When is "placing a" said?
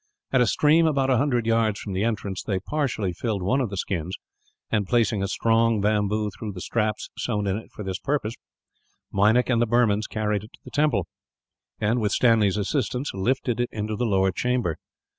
4.87-5.27